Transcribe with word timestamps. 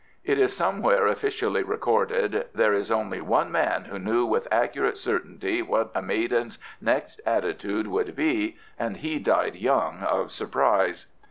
It 0.23 0.39
is 0.39 0.51
somewhere 0.55 1.05
officially 1.05 1.61
recorded, 1.61 2.47
"There 2.55 2.73
is 2.73 2.89
only 2.89 3.21
one 3.21 3.51
man 3.51 3.83
who 3.85 3.99
knew 3.99 4.25
with 4.25 4.47
accurate 4.51 4.97
certainty 4.97 5.61
what 5.61 5.91
a 5.93 6.01
maiden's 6.01 6.57
next 6.81 7.21
attitude 7.23 7.85
would 7.85 8.15
be, 8.15 8.57
and 8.79 8.97
he 8.97 9.19
died 9.19 9.57
young 9.57 10.01
of 10.01 10.31
surprise." 10.31 11.05